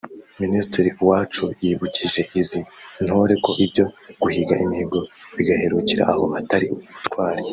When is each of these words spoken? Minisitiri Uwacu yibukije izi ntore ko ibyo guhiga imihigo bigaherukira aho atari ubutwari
Minisitiri 0.41 0.89
Uwacu 1.01 1.43
yibukije 1.63 2.21
izi 2.39 2.59
ntore 3.05 3.33
ko 3.45 3.51
ibyo 3.65 3.85
guhiga 4.21 4.53
imihigo 4.63 4.99
bigaherukira 5.35 6.03
aho 6.11 6.23
atari 6.41 6.65
ubutwari 6.73 7.43